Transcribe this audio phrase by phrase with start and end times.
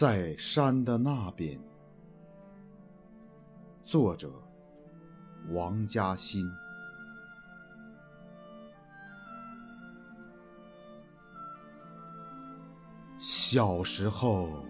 [0.00, 1.60] 在山的那边，
[3.84, 4.32] 作者
[5.50, 6.50] 王嘉欣。
[13.18, 14.64] 小时候，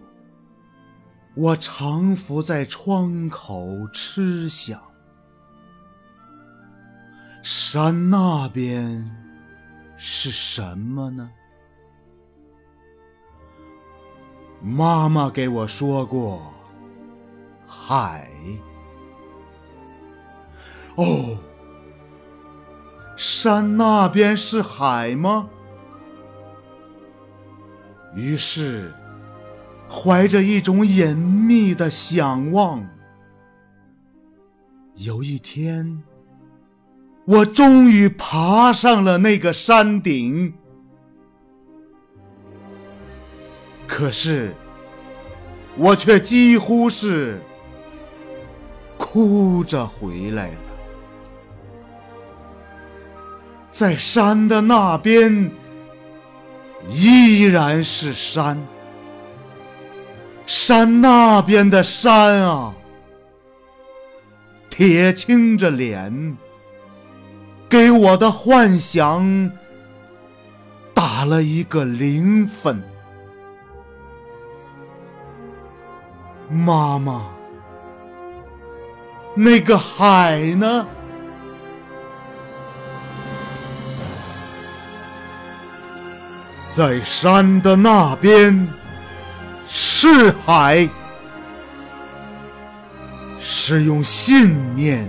[1.37, 4.83] 我常伏在窗口痴想：
[7.45, 9.09] 山那边
[9.97, 11.31] 是什么呢？
[14.62, 16.52] 妈妈给我说过，
[17.66, 18.28] 海。
[20.96, 21.38] 哦，
[23.16, 25.48] 山那边是海吗？
[28.14, 28.92] 于是，
[29.88, 32.86] 怀着一种隐秘的想望，
[34.97, 36.02] 有一天，
[37.24, 40.52] 我终于爬上了那个山顶。
[43.92, 44.55] 可是，
[45.77, 47.42] 我却几乎是
[48.96, 50.55] 哭着回来了。
[53.68, 55.50] 在山的那边，
[56.88, 58.56] 依然是山。
[60.46, 62.72] 山那边的山啊，
[64.70, 66.36] 铁青着脸，
[67.68, 69.50] 给我的幻想
[70.94, 72.80] 打了一个零分。
[76.51, 77.27] 妈妈，
[79.37, 80.84] 那个海呢？
[86.69, 88.69] 在山的那边
[89.65, 90.89] 是海，
[93.39, 95.09] 是用信念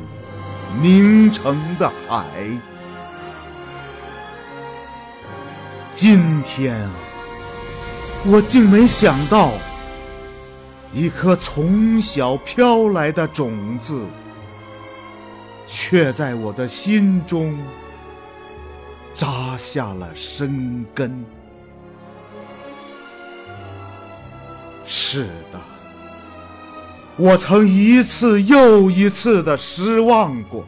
[0.79, 2.25] 凝成的海。
[5.93, 6.91] 今天啊，
[8.25, 9.49] 我竟没想到。
[10.93, 14.01] 一颗从小飘来的种子，
[15.65, 17.57] 却在我的心中
[19.15, 21.23] 扎下了深根。
[24.85, 25.61] 是的，
[27.15, 30.65] 我曾一次又一次的失望过。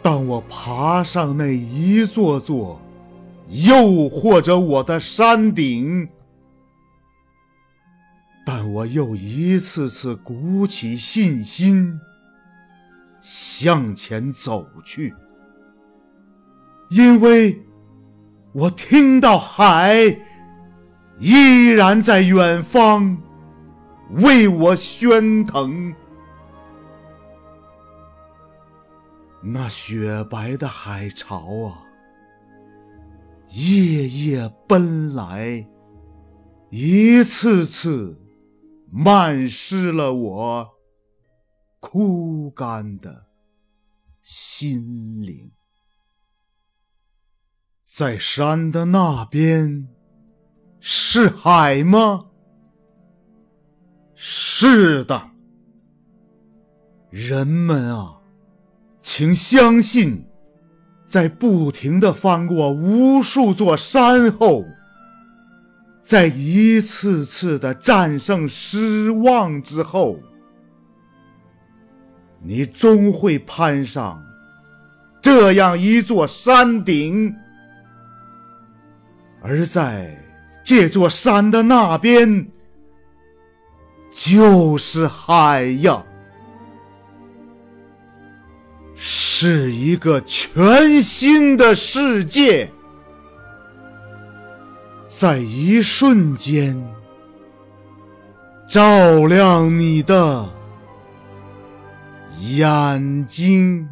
[0.00, 2.80] 当我爬上那一座座
[3.48, 6.08] 诱惑着我的山顶。
[8.50, 12.00] 但我又一次次鼓起信心
[13.20, 15.14] 向前走去，
[16.88, 17.60] 因为
[18.54, 20.18] 我听到海
[21.18, 23.18] 依然在远方
[24.12, 25.94] 为我喧腾。
[29.42, 31.84] 那雪白的海潮啊，
[33.50, 35.66] 夜夜奔来，
[36.70, 38.18] 一次次。
[38.90, 40.70] 漫湿了我
[41.78, 43.26] 枯干的
[44.22, 45.52] 心灵，
[47.84, 49.88] 在山的那边
[50.80, 52.26] 是海吗？
[54.14, 55.30] 是的，
[57.10, 58.20] 人们啊，
[59.00, 60.26] 请相信，
[61.06, 64.64] 在不停的翻过无数座山后。
[66.08, 70.18] 在一次次的战胜失望之后，
[72.42, 74.24] 你终会攀上
[75.20, 77.36] 这样一座山顶，
[79.42, 80.18] 而在
[80.64, 82.48] 这座山的那边，
[84.10, 86.02] 就是海呀，
[88.94, 92.72] 是一个全新的世界。
[95.08, 96.78] 在一瞬间，
[98.68, 100.46] 照亮你的
[102.40, 103.88] 眼睛。